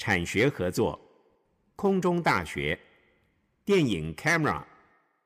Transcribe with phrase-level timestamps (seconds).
[0.00, 0.98] 产学合作，
[1.76, 2.80] 空中大学，
[3.66, 4.62] 电影 Camera。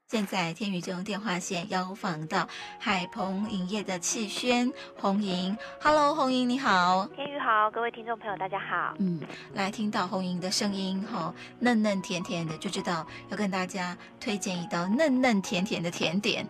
[0.09, 2.49] 现在天宇就用电话线邀访到
[2.81, 5.57] 海鹏影业的气轩红莹。
[5.81, 7.07] Hello，红莹你好。
[7.15, 8.97] 天宇好，各位听众朋友大家好。
[8.99, 9.21] 嗯，
[9.53, 16.45] 来听到红莹的声音哈，嫩嫩甜甜的，就知道要跟大家推荐一道嫩嫩甜甜的甜点。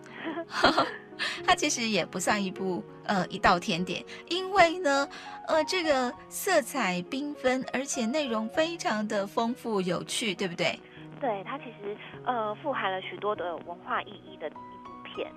[1.45, 5.07] 它其实也不算一部呃一道甜点，因为呢，
[5.47, 10.79] 呃，这个色彩缤纷，而且内容非常的丰富有趣，对不对？
[11.21, 15.31] 对，它其实呃富含了许多的文化意义的一部片。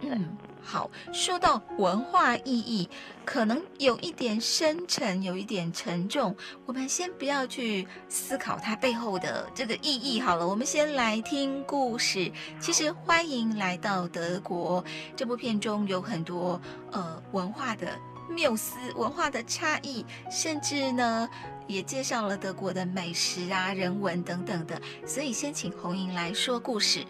[0.00, 2.88] 嗯，好，说到文化意义，
[3.24, 6.36] 可能有一点深沉，有一点沉重。
[6.66, 12.30] 我们先不要去思考它背后的这个意义好了，我们先来听故事。
[12.60, 14.84] 其实欢迎来到德国，
[15.16, 16.60] 这部片中有很多
[16.92, 17.98] 呃文化的
[18.30, 21.28] 缪斯、文化的差异，甚至呢
[21.66, 24.80] 也介绍了德国的美食啊、人文等等的。
[25.04, 27.04] 所以先请红莹来说故事。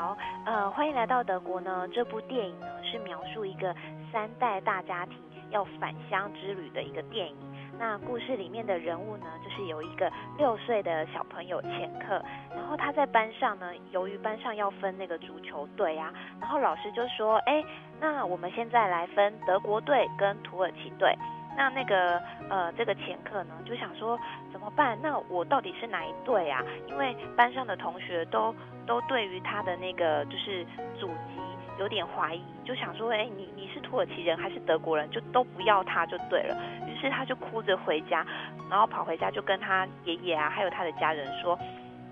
[0.00, 1.86] 好，呃，欢迎来到德国呢。
[1.92, 3.76] 这部电影呢是描述一个
[4.10, 5.18] 三代大家庭
[5.50, 7.36] 要返乡之旅的一个电影。
[7.78, 12.14] 那故事里面的人物呢，就是有一个六岁的小朋友钱克，
[12.56, 17.62] 然后他在班上呢，由于班上要分那个足球队啊，然后老师就说，哎，
[18.00, 21.14] 那我们现在来分德国队跟土耳其队。
[21.56, 24.18] 那那个呃，这个前客呢就想说
[24.52, 24.98] 怎么办？
[25.02, 26.62] 那我到底是哪一队啊？
[26.88, 28.54] 因为班上的同学都。
[28.86, 30.66] 都对于他的那个就是
[30.98, 31.38] 祖籍
[31.78, 35.08] 有点怀疑，就想说，哎，你你是土耳其人还是德国人？
[35.10, 36.56] 就都不要他就对了。
[36.88, 38.26] 于是他就哭着回家，
[38.68, 41.56] 然后跑回家就跟他爷爷啊，还有他的家人说，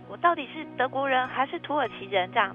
[0.09, 2.55] 我到底是德国人还是土耳其人这样。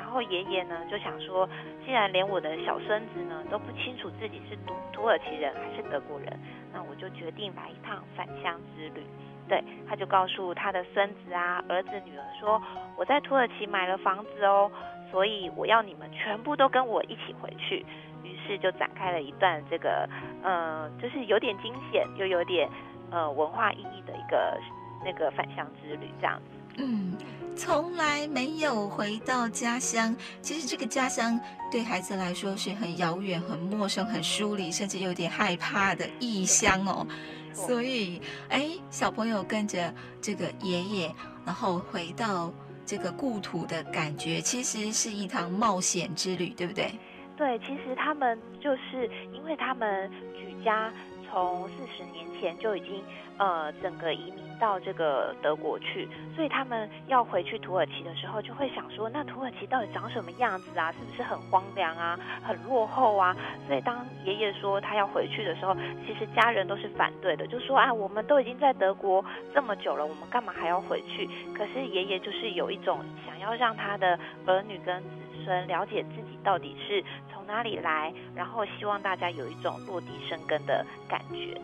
[0.00, 1.46] 然后爷爷呢就想说，
[1.84, 6.40] 既然连我的小孙子呢都不清楚自己是土土耳其人还是德国人，
[6.72, 9.04] 那我就决定来一趟返乡之旅。
[9.46, 12.60] 对，他就告诉他的孙子啊、儿子、女儿说
[12.96, 14.70] ：“我在土耳其买了房子哦，
[15.10, 17.84] 所以我要你们全部都跟我一起回去。”
[18.24, 20.08] 于是就展开了一段这个，
[20.42, 22.68] 呃，就是有点惊险又有点
[23.10, 24.58] 呃文化意义的一个
[25.04, 26.59] 那个返乡之旅，这样子。
[26.76, 27.16] 嗯，
[27.56, 31.38] 从来没有回到家乡，其实这个家乡
[31.70, 37.06] 对孩子来说是很遥远、很陌生、很疏离，甚至有点害怕的异乡哦。
[37.52, 41.14] 所以，哎，小朋友跟着这个爷爷，
[41.44, 42.52] 然后回到
[42.86, 46.92] 这个故土的感觉，其实是一趟冒险之旅，对不对？
[47.36, 50.92] 对，其实他们就是因为他们举家
[51.30, 53.02] 从四十年前就已经
[53.38, 54.50] 呃整个移民。
[54.60, 60.92] 到这个德国去，所以他们要回去土耳其的时候，就会想说，那土耳其到底长什么样子啊？
[60.92, 62.20] 是不是很荒凉啊？
[62.42, 63.34] 很落后啊？
[63.66, 65.74] 所以当爷爷说他要回去的时候，
[66.06, 69.24] 其实家人都是反对的，就说啊，我们都已经在德国
[69.54, 71.26] 这么久了，我们干嘛还要回去？
[71.54, 75.08] 可是爷爷就是有一种想要让他的儿女跟子
[75.42, 77.02] 孙了解自己到底是
[77.50, 81.60] 哪里来，然后希望大家有一种落地生根的感觉。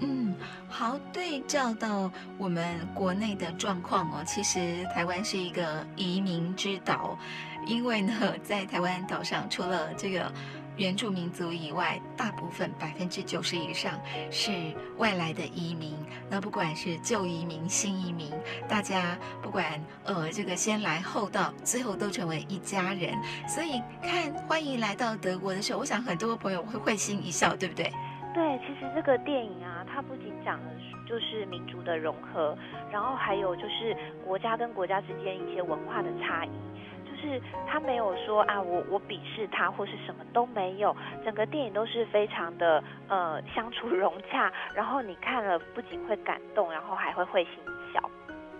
[0.00, 0.34] 嗯，
[0.68, 7.18] 好，对照到我们国内的状况哦，其实台湾是一个移民之岛，
[7.66, 8.12] 因为呢，
[8.42, 10.30] 在台湾岛上，除了这个
[10.76, 13.92] 原住民族以外，大部分百分之九十以上
[14.30, 14.50] 是
[14.96, 15.94] 外来的移民。
[16.28, 18.32] 那不管是旧移民、新移民，
[18.68, 23.14] 大家不管呃这个先来后到，最后都成为一家人。
[23.46, 27.92] 所以看欢迎来到德国的时候，我想很多朋友会会心一笑，对不对？
[28.34, 30.66] 对，其实这个电影啊，它不仅讲的
[31.08, 32.58] 就是民族的融合，
[32.90, 33.96] 然后还有就是
[34.26, 36.50] 国家跟国家之间一些文化的差异，
[37.14, 40.94] 就是他没有说啊，我我鄙视他或是什么都没有，
[41.24, 48.10] 整个电影都是非常的呃相处融洽， 然后你看了不仅会感动，然后还会会心一笑。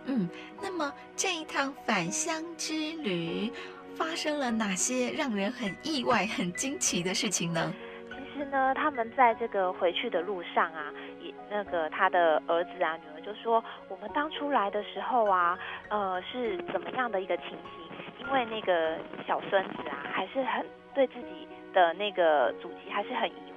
[0.06, 0.28] 嗯，
[0.62, 3.50] 那么这一趟返乡之旅
[3.96, 7.72] 发生了哪些让人很意外、很惊奇的事情呢？
[8.10, 15.58] 其实呢，他们在这个回去的路上啊，也那个他的儿子啊、女儿就说，我们当初来的时候啊，
[15.88, 17.58] 呃，是怎么样的一个情形？
[18.26, 23.52] 因为那个小孙子啊，还是很对自己的那个祖籍还是很疑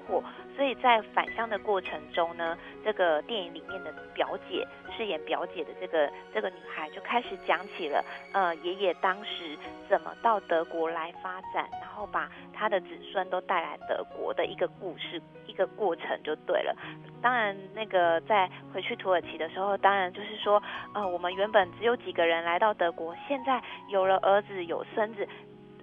[0.56, 9.58] 所以在返乡的过程中呢，这个电影里面的表姐饰演表姐的这个这个女孩就开始讲起了，呃，爷爷当时
[9.88, 16.76] 怎么到德国来发展，然后把他的子孙都带来德国的一个故事，一个过程就对了。
[17.22, 20.62] 当然，那个在回去土耳其的时候，当然就是说，
[20.96, 25.28] 呃，我们原本只有几个人来到德国，现在有了儿子，有孙子。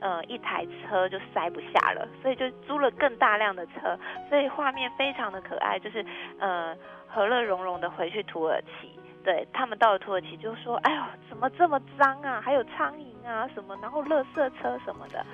[0.00, 3.98] 呃，一台车就塞不下了，所以就租了更大量的车，
[4.28, 6.04] 所以画面非常的可爱，就是
[6.38, 6.76] 呃
[7.08, 12.40] 和乐融融的回去土耳其，对他们到了土耳其就说：“哎呦，怎么这么脏啊？
[12.40, 15.24] 还有苍蝇啊什么，然后垃圾车什么的。”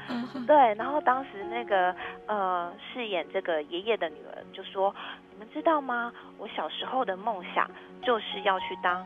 [0.47, 1.95] 对，然后当时那个
[2.27, 4.95] 呃饰演这个爷爷的女儿就说
[5.33, 6.13] ：“你们知道吗？
[6.39, 7.69] 我小时候的梦想
[8.03, 9.05] 就是要去当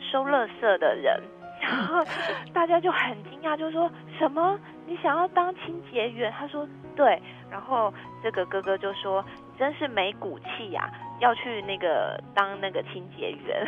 [0.00, 1.22] 收垃圾的人。”
[1.60, 2.04] 然后
[2.52, 4.58] 大家就很惊讶，就说什么？
[4.86, 6.32] 你想要当清洁员？
[6.38, 7.20] 他说：“对。”
[7.50, 7.92] 然后
[8.22, 13.66] 这个哥哥就说：“你真是没骨气呀！”要去那个当那个清洁员，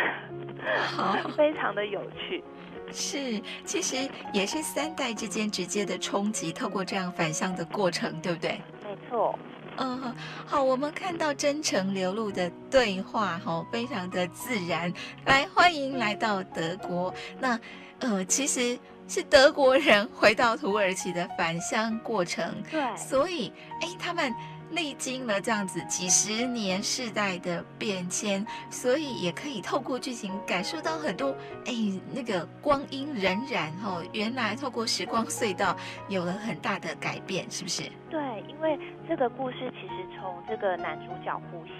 [0.94, 2.44] 好，非常的有趣。
[2.90, 8.60] 是，其实也是三代之间直接的冲击，透过这样反向的过程，对不对？
[8.84, 9.38] 没错。
[9.78, 10.14] 嗯，
[10.46, 14.92] 好，我们看到真诚流露的对话，哈，非常的自然。
[15.24, 17.14] 来，欢迎来到德国。
[17.38, 17.58] 那，
[18.00, 22.54] 呃，其实是德国人回到土耳其的返乡过程。
[22.70, 22.96] 对。
[22.96, 24.34] 所以，哎，他们。
[24.70, 31.34] 历经了这样子几十年世代的变迁，所以也可以透过剧情感受到很多
[31.64, 31.72] 哎，
[32.12, 35.76] 那个光阴荏苒哦，原来透过时光隧道
[36.08, 37.82] 有了很大的改变，是不是？
[38.10, 38.78] 对，因为
[39.08, 41.72] 这个故事其实从这个男主角胡鑫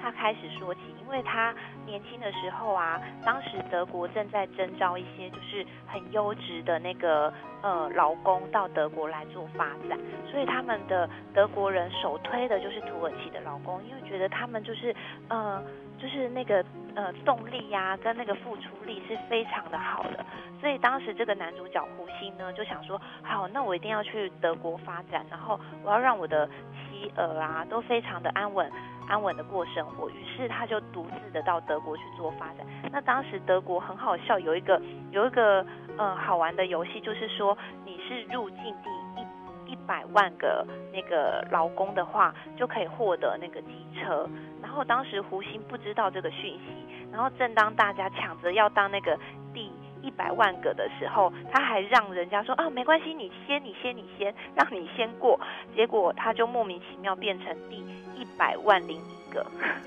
[0.00, 1.54] 他开始说起，因为他
[1.86, 7.32] 年轻的时候啊，当时德国正在征召一些就是很优质的那个
[7.62, 9.96] 呃劳工到德国来做发展，
[10.30, 14.94] 所以他们的德国人首推的就是土耳其的劳工，因为觉得他们就是
[15.28, 15.62] 呃
[15.96, 16.62] 就是那个
[16.96, 20.26] 呃动力呀、跟那个付出力是非常的好的，
[20.60, 28.68] 所以当时这个男主角胡星呢就想说，好，那我一定要去德国发展，然后我要让我的妻儿啊都非常的安稳。
[29.08, 32.66] 安稳的过生活，于是他就独自的到德国去做发展。
[32.90, 34.80] 那当时德国很好笑，有一个
[35.10, 35.64] 有一个
[35.98, 44.28] 嗯好玩的游戏，就是说你是入境第一一百万个那个劳工的话，就可以获得那个机车。
[44.62, 49.18] 然后当时胡星不知道这个讯息，然后正当大家抢着要当那个
[49.52, 49.72] 第
[50.06, 55.38] 一百万个的时候，他还让人家说啊没关系，你先你先你先，让你先过。
[55.74, 57.76] 结果他就莫名其妙变成第
[58.14, 59.44] 一百万零一个，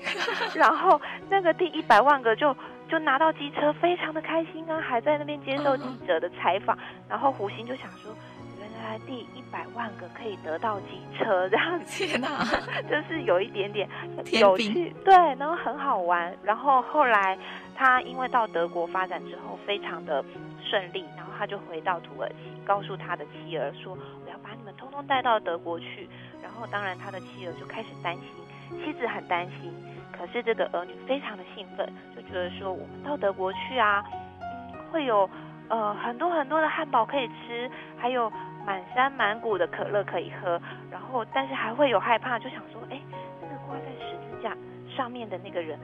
[0.54, 1.00] 然后
[1.30, 2.54] 那个第一百万个就
[2.90, 6.76] 就拿到机车，非常的开心啊，还在那边接受记者的采访。
[7.08, 8.12] 然后胡鑫就想说，
[8.58, 12.44] 原来第一百万个可以得到机车，这样子，天哪，
[12.90, 13.88] 就是有一点点
[14.40, 16.36] 有趣，对，然后很好玩。
[16.42, 17.38] 然后后来
[17.76, 20.24] 他因为到德国发展之后非常的
[20.64, 26.08] 顺利，然后他就回到土耳其，告诉他的妻儿说，我要把你们通通带到德国去。
[26.42, 29.72] 然后，当然，他的妻儿就开始担心，妻子很担心。
[30.12, 34.04] 可是这个儿女非常的兴奋，就觉得说，我们到德国去啊，
[34.40, 35.28] 嗯，会有
[35.68, 38.30] 呃很多很多的汉堡可以吃，还有
[38.66, 40.60] 满山满谷的可乐可以喝。
[40.90, 43.00] 然后，但是还会有害怕，就想说，哎，
[43.40, 44.56] 那个挂在十字架
[44.94, 45.78] 上面的那个人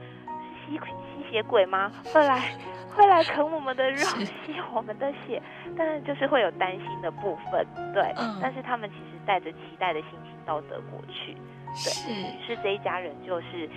[0.65, 1.91] 是吸吸血鬼吗？
[2.13, 2.39] 会来
[2.95, 4.05] 会来啃我们的肉，
[4.45, 5.41] 吸我们的血？
[5.77, 8.03] 但是就是会有担心的部分，对。
[8.17, 8.39] 嗯。
[8.41, 10.37] 但是他们其实带着期待的心情。
[10.47, 11.33] 到德国去，
[11.73, 13.69] 对，是，于是这一家人就是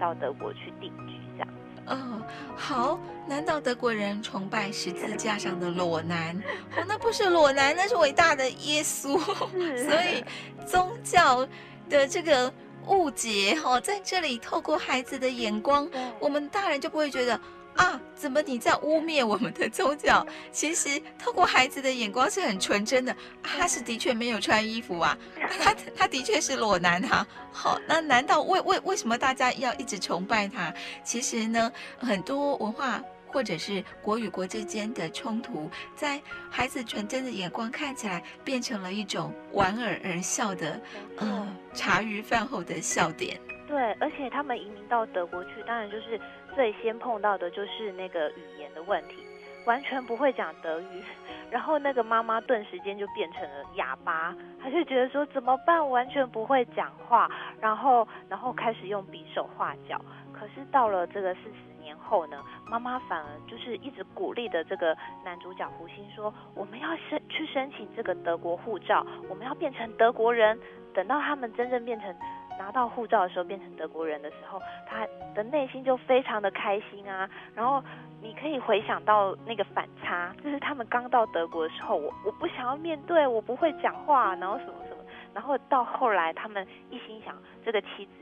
[0.00, 1.48] 到德国去定居，这样。
[1.86, 2.22] 嗯，
[2.56, 2.98] 好，
[3.28, 6.34] 难道德国人崇拜十字架上的裸男？
[6.76, 9.18] 哦，那不是裸男，那是伟大的耶稣。
[9.18, 10.24] 所以
[10.66, 11.46] 宗教
[11.88, 12.52] 的这个
[12.86, 15.88] 误解，哦，在这里透过孩子的眼光，
[16.18, 17.38] 我们大人就不会觉得。
[17.76, 20.26] 啊，怎么你在污蔑我们的宗教？
[20.52, 25.16] 其实透过孩子的眼光是很纯真的，啊、他是的确没有穿衣服啊，
[25.60, 27.26] 他他的确是裸男哈、啊。
[27.52, 30.72] 好，那难道为为为什么大家要一直崇拜他？
[31.02, 40.80] 其实呢，很多文化或者是国与国之间的冲突，在孩子纯真的眼光看起来，变成了一种莞尔而笑的，
[41.16, 43.40] 呃，茶余饭后的笑点。
[43.68, 46.20] 对，而且他们移民到德国去，当然就是。
[46.54, 49.24] 最先碰到的就是那个语言的问题，
[49.66, 51.02] 完全不会讲德语，
[51.50, 57.30] 然后那个妈妈顿时间就变成了哑巴，她就觉得说怎么办，完全不会讲话，
[57.60, 60.00] 然后然后开始用比手画脚。
[60.32, 70.58] 可是到了这个四十年后呢，妈妈反而就是一直鼓励的这个男主角胡星说，我们要申去申请这个德国护照，我们要变成德国人，
[70.94, 72.14] 等到他们真正变成。
[72.60, 77.28] 拿到护照的时候，变成德国人的时候，他的内心就非常的开心啊。
[77.54, 77.82] 然后
[78.20, 85.02] 你可以回想到那个反差，就是他们刚到德国的时候，我我不想要面对，我不会讲话，然后什么什么。
[85.32, 88.12] 然后到后来，他们一心想这个妻子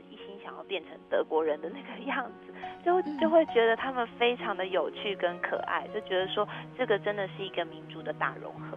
[0.49, 2.51] 想要变成德国人的那个样子，
[2.83, 8.75] 就就会觉得他们非常的有趣跟可爱，就觉得说这个真的是一个民族的大融合。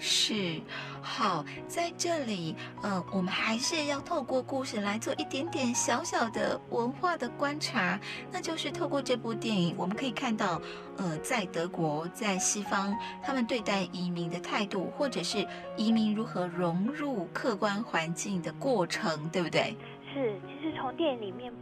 [0.00, 0.60] 是，
[1.02, 7.98] 好，在这里，呃，我们还是要透过故事来做一点点小小的文化的观察，
[8.30, 10.62] 那就是透过这部电影，我们可以看到，
[10.98, 15.44] 呃，在德国，在西方，他们对待移民的态度，或者是
[15.76, 19.76] 移民如何融入客观环境的过程，对不对？
[20.12, 21.52] 是，其实从电影里面，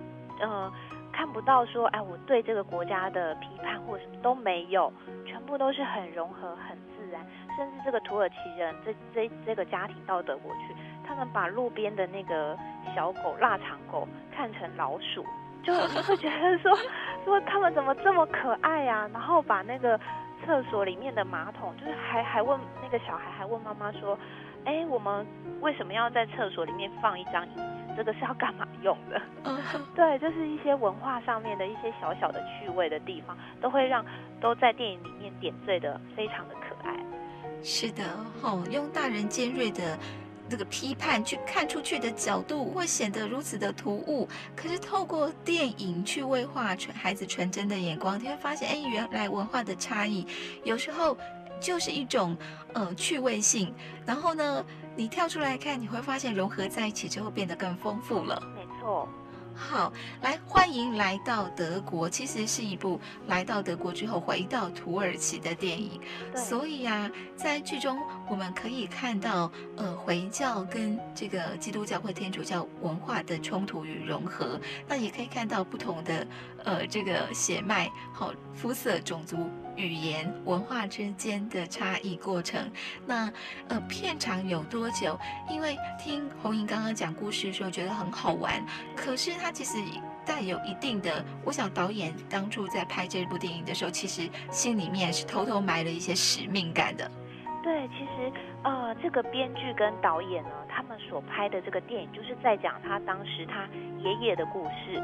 [0.41, 0.73] 呃，
[1.13, 4.93] 看不到说，哎，我对这个国家的批判或什么都没有，
[5.25, 7.25] 全部都是很融合，很自然。
[7.57, 10.75] 甚至这个土耳其人，这这这个家庭到德国去，
[11.07, 12.57] 他们把路边的那个
[12.95, 15.25] 小狗腊肠狗看成老鼠，
[15.63, 16.71] 就会觉得说
[17.25, 19.11] 说他们怎么这么可爱呀、啊？
[19.13, 19.99] 然后把那个
[20.45, 24.19] 厕所里面的马桶，就是还还问那个小孩还问妈妈说，
[24.67, 25.27] 哎，我们
[25.63, 27.76] 为什么要在厕所里面放一张椅子？
[27.97, 29.21] 这个是要干嘛用的？
[29.97, 34.05] 对，就是一些文化上面的一些小小的趣味的地方，都会让
[34.41, 36.95] 都在电影里面点缀的非常的可爱。
[37.63, 38.05] 是的，
[38.43, 39.99] 哦，用大人尖锐的
[40.49, 44.29] 这个批判去看出去的角度，会显得如此的突兀。
[44.55, 50.25] 可是透过电影去味化纯孩子纯真的眼光，你会发现，哎，原来文化的差异
[50.63, 51.17] 有时候
[51.61, 52.37] 就是一种
[52.75, 53.75] 呃趣味性。
[54.05, 54.65] 然后呢，
[54.97, 58.43] 你跳出来看，你会发现融合在一起之后变得更丰富了。
[58.55, 59.09] 没错。
[59.59, 65.99] 好，来欢迎来到德国，其实是一部来到德国之后回到土耳其的电影。
[66.35, 67.99] 所以呀、啊，在剧中
[68.29, 76.27] 我们可以看到，呃，回教跟这个基督教或天主教文化的冲突与融合，那也可以看到不同的，
[76.63, 79.49] 呃，这个血脉、好肤色、种族。
[79.77, 82.71] 语言文化之间的差异过程，
[83.07, 83.31] 那
[83.69, 85.19] 呃片长有多久？
[85.49, 88.65] 因为听红莹刚刚讲故事的时候觉得很好玩，
[88.97, 89.79] 可是它其实
[90.25, 97.11] 带有一定的，我想导演当初在拍这部电影的时候，其实心里面是偷偷埋了一些使命感的。
[97.63, 103.69] 对，其实呃这个编剧跟导演呢，他们所拍的这个电影，就是在讲他当时他
[103.99, 105.03] 爷爷的故事。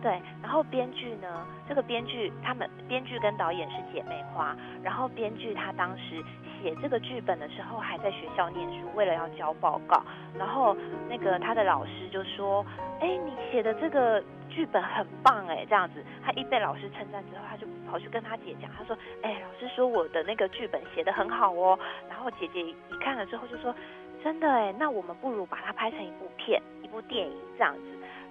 [0.00, 6.22] 对，然后编剧呢，这个编剧他们编剧跟导演是姐妹花，然后编剧他当时
[6.62, 10.00] 写这个剧本的时候还在学校念书，为了要交报告，
[10.38, 10.76] 然后
[11.08, 12.64] 那个他的老师就说
[13.00, 21.76] ：“哎，你写的这个剧本很棒哎，这样子。”他一被老师称赞之后，他就跑去跟他姐讲，他说：“哎，老师说我的那个剧本写得很好哦。”
[22.08, 23.74] 然后姐姐一看了之后就说
[24.22, 27.80] ：“真的哎，那我们不如把它拍成一部片，一部电影这样子。”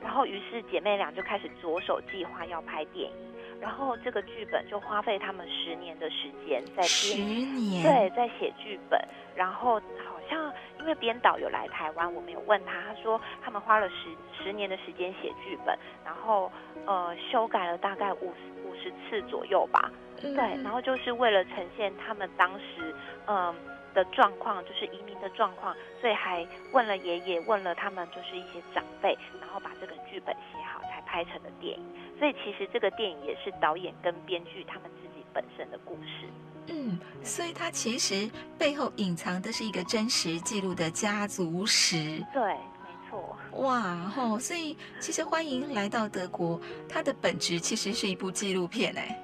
[0.01, 3.15] 然后，于是姐妹俩就开始着手计划要拍电影。
[3.59, 8.99] 然后这个剧本就花费他们十年的时间在编，十年，对，在写剧本。
[9.35, 15.75] 然后好像因为编导有来台湾，我们有问他，他说他们花了十十年的时间写剧本，
[16.05, 16.51] 然后
[16.85, 19.91] 呃修改了大概五十五十次左右吧。
[20.21, 22.93] 对，然后就是为了呈现他们当时
[23.25, 23.37] 嗯。
[23.37, 23.55] 呃
[23.97, 31.83] 的状况就是移民的状况，所以还问了爷爷，问了他们就是一些长辈，然后把这个剧本写好，才拍成的电影。
[32.19, 36.27] 所以其实这个电影也是导演跟编剧他们自己本身的故事。
[36.67, 42.23] 嗯，所以它其实背后隐藏的是一个真实记录的家族史。
[42.31, 43.35] 对，没错。
[43.53, 43.81] 哇
[44.15, 44.37] 吼！
[44.37, 49.19] 所以其实欢迎来到德国，它的本质其实是一部纪录片哎。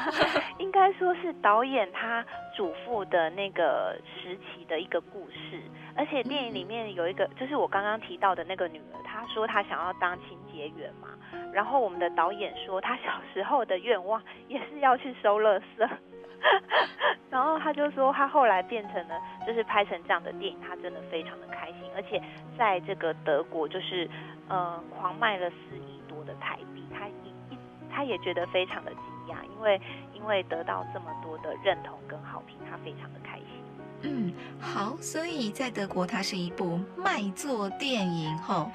[0.58, 2.24] 应该说是导演他
[2.56, 5.60] 祖父的那个时期的一个故事，
[5.96, 11.08] 而且电影里面有一个，就是我刚刚提到的那个女儿，她说她想要当清洁员嘛，
[11.52, 15.88] 然后我们的导演说他小时候的愿望也是要去收垃圾，
[17.30, 22.20] 然后他就说他后来变成了，就是拍成这样的电影，他真的非常的开心，而且
[22.58, 24.08] 在这个德国就是
[24.48, 27.58] 呃狂卖了四亿多的台币，他一一
[27.90, 28.90] 他也觉得非常的
[29.28, 29.80] 因为。
[30.14, 33.46] 因为得到这么多的认同跟好评，他非常的开心。
[34.02, 38.70] 嗯，好，所以在德国，它是一部卖座电影吼。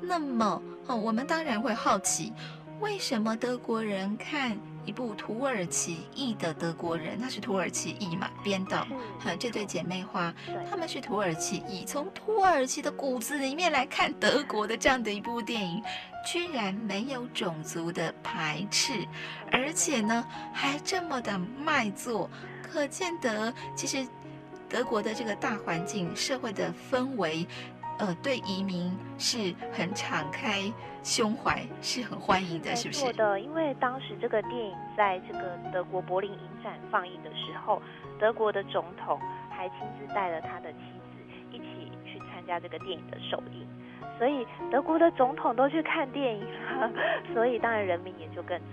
[0.00, 2.32] 那么，哦，我们当然会好奇，
[2.78, 8.30] 为什么德国人看一部土耳其裔的德国人，他是土耳其裔嘛？
[8.42, 8.86] 编导
[9.18, 10.34] 哈，这对姐妹花，
[10.70, 15.82] 他们是土耳其裔，从土耳其的骨子里面来看德国的这样的一部电影。
[16.24, 18.92] 居然没有种族的排斥，
[19.50, 22.30] 而且呢还这么的卖座，
[22.62, 24.06] 可见得其实
[24.68, 27.44] 德国的这个大环境、社会的氛围，
[28.02, 30.60] 呃，对移民是很敞开
[31.04, 33.06] 胸怀，是很欢迎的，是不是？
[33.06, 37.80] 是的，因为当时这个电影在这个德国柏林影展放映的时候，
[38.18, 43.64] 德国的总统还亲自带了他的妻子一起去参加这个电影的首映。
[44.18, 46.90] 所以德国的总统都去看电影了，
[47.32, 48.64] 所以当然人民也就更支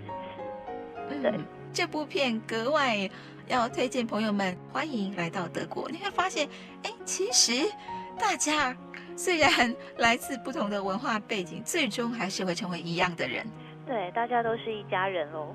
[1.08, 1.22] 持。
[1.22, 1.32] 对，
[1.72, 3.08] 这部片格外
[3.46, 5.88] 要推荐朋友们，欢迎来到德国。
[5.88, 6.48] 你会发现，
[6.82, 7.72] 哎，其实
[8.18, 8.76] 大家
[9.16, 13.46] 虽然来自不同的文化背景，最终还是会成为一样的人。
[13.86, 15.52] 对，大家都是一家人喽。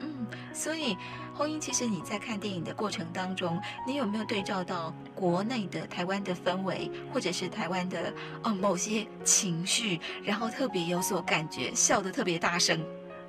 [0.00, 0.96] 嗯，所以
[1.32, 12.84] 红英，其实你在看电影的过程当中，你有没有对照到国内的台湾的氛围，或者是台湾的哦某些情绪，然后特别有所感觉，笑得特别大声？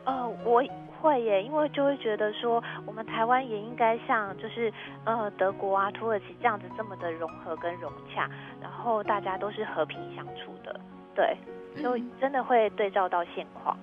[0.05, 0.63] 呃，我
[1.01, 4.71] 会耶，因为就会觉得说，我们台湾也应该像就是
[5.05, 8.29] 呃德国啊、土耳其这样子这么的融合跟融洽，
[8.61, 10.79] 然后大家都是和平相处的，
[11.15, 11.37] 对，
[11.81, 13.77] 就真的会对照到现况。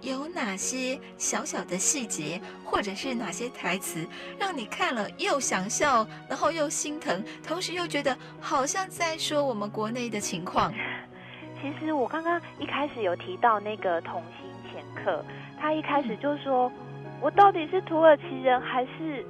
[0.00, 4.06] 有哪些小小的细节，或者是哪些台词，
[4.38, 10.72] 让你看了又想笑，然后又心疼，同时又觉得好像在说我们国内的情况？
[11.60, 15.22] 其实我刚刚一开始有提到那个童心前客，
[15.60, 16.72] 他一开始就说
[17.20, 19.24] ：“我到底是土耳其人还是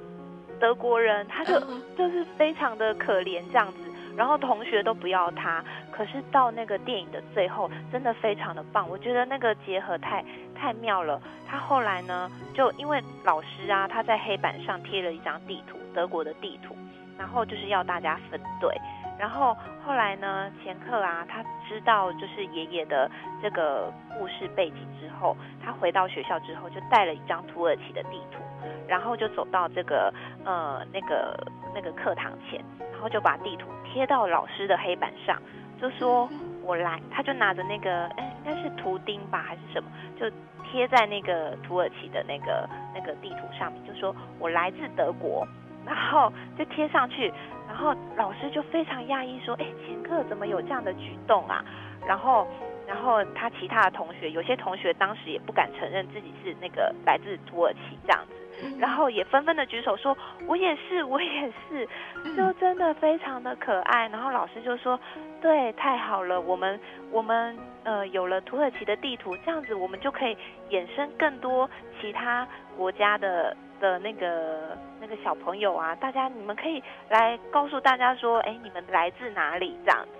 [0.59, 1.59] 德国人？”他就
[1.97, 3.79] 就是非常的可怜这样子。
[4.15, 8.87] 然后同学都不要他，可是到那个电影的最后，真的非常的棒。
[8.89, 10.23] 我觉得那个结合太
[10.53, 11.19] 太妙了。
[11.47, 16.75] 他后来呢，就因为老师啊，他在黑板上贴了一张地图，德国的地图，
[17.17, 18.75] 然后就是要大家分队。
[19.21, 23.07] 然后后来呢，前客啊，他知道就是爷爷的
[23.39, 28.41] 这个故事背景之后，他回到学校之后，就带了一张土耳其的地图，
[28.87, 30.11] 然后就走到这个
[30.43, 31.37] 呃那个
[31.75, 32.59] 那个课堂前，
[32.91, 35.39] 然后就把地图贴到老师的黑板上，
[35.79, 36.27] 就说
[36.63, 40.27] 我来，他就拿着那个哎应该是图钉吧还是什么，就
[40.63, 45.47] 贴在那个土耳其的那个那个地图上面，就说我来自德国，
[45.85, 47.31] 然后就贴上去。
[47.71, 51.63] 然后老师就非常讶异，说：“哎，前客怎么有这样的举动啊？”
[52.05, 52.45] 然后，
[52.85, 60.15] 然后他其他的同学，有些同学当时也不敢承认自己是那个来自土耳其这样子，然后也纷纷的举手说
[60.49, 61.87] ：“我也是， 我也是。”
[62.35, 64.09] 就真的非常的可爱。
[64.09, 64.99] 然后老师就说
[65.41, 66.77] ：“对，太好了，我们
[67.09, 70.37] 我们呃有了土耳其的地图，这样子我们就可以
[70.71, 71.69] 衍生更多
[72.01, 79.75] 其他国家的。”的那个那个小朋友啊，大家你们可以来告诉大家说，哎，你们来自哪里？
[79.83, 80.11] 这样子，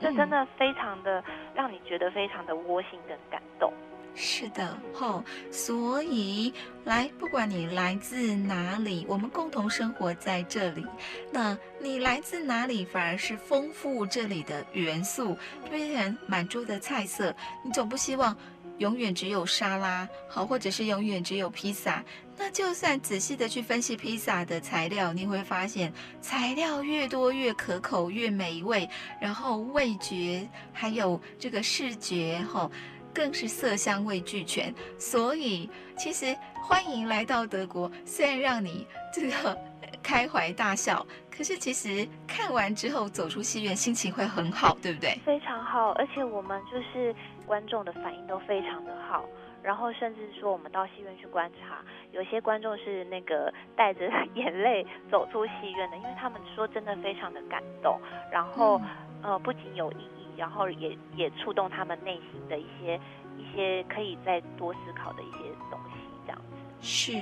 [0.00, 1.22] 这真的非常的
[1.54, 3.72] 让你觉得非常的窝心跟感动。
[4.16, 6.52] 是的，吼、哦，所以
[6.84, 10.84] 来，不管你来自哪里，我们共同生活在这里。
[11.32, 15.36] 那你来自哪里，反而是丰富这里的元素，
[15.70, 17.34] 变成满桌的菜色。
[17.64, 18.36] 你总不希望。
[18.78, 22.02] 永远只有沙拉，好，或者是永远只有披萨。
[22.36, 28.88] 那就算仔细的去分析披萨的材料，你会发现材料越多越可口，越美味。
[29.20, 32.70] 然后味觉还有这个视觉，哈，
[33.14, 34.74] 更是色香味俱全。
[34.98, 39.58] 所以其实欢迎来到德国，虽然让你这个
[40.02, 45.18] 开怀大笑，可是其实看完之后走出戏院，心情会很好，对不对？
[45.24, 47.14] 非常好，而且我们就是。
[47.46, 49.22] 观众的反应都非常的好，
[49.64, 51.78] 然后甚至说我们到戏院去观察，
[52.12, 57.98] 有些观众是那个带着 眼泪走出戏院的，因为他们说真的非常的感动，
[58.30, 58.78] 然后、
[59.22, 63.00] 嗯、呃不仅有意义，然后也也触动他们内心的一些
[63.38, 65.38] 一些可以再多思考的一些
[65.70, 66.86] 东西，这样子。
[66.86, 67.12] 是，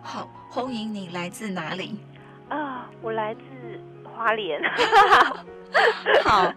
[0.00, 1.98] 好，红莹，你来自哪里？
[2.48, 3.40] 啊，我来自
[4.04, 4.62] 花莲。
[6.24, 6.50] 好，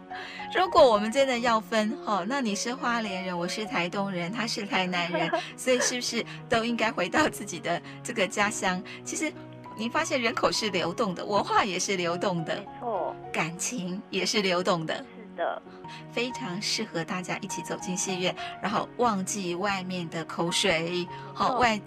[0.54, 8.82] 如果我们真的要分，哦，那你是花莲人，我是台东人，他是台南人， 所以是不是都应该回到自己的这个家乡？
[9.06, 9.32] 其实
[9.78, 15.62] 你发现人口是流动的，文化也是流动的，没错，感情也是流动的，是的，
[16.12, 21.80] 非常适合大家一起走进戏院，然后忘记外面的口水，好、哦、外。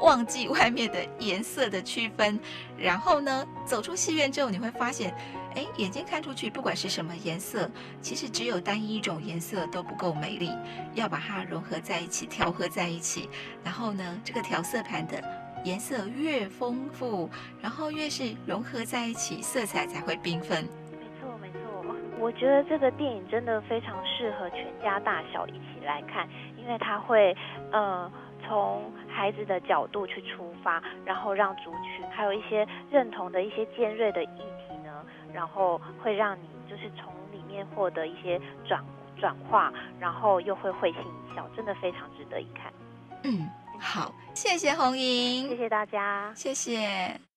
[0.00, 2.38] 忘记外面的颜色的区分，
[2.76, 5.12] 然后呢，走出戏院之后，你会发现，
[5.54, 10.50] 哎，眼睛看出去，不管是什么颜色，其实只有单一一种颜色都不够美丽，
[10.94, 13.28] 要把它融合在一起，调和在一起。
[13.64, 15.22] 然后呢，这个调色盘的
[15.64, 17.28] 颜色越丰富，
[17.60, 20.64] 然后越是融合在一起，色彩才会缤纷。
[20.92, 21.58] 没错，没错。
[22.20, 27.36] 我觉得这个电影真的非常适合全家大小一起来看，因为它会，
[27.72, 28.10] 呃。
[28.48, 38.82] 从孩子的角度去出发，然后让族群还有一些认同的一些尖锐的议题呢，然后会让你就是从里面获得一些转
[39.20, 42.72] 转化，然后又会会心一笑，真的非常值得一看。
[43.24, 43.46] 嗯，
[43.78, 47.27] 好，谢谢红莹，谢谢大家，谢谢。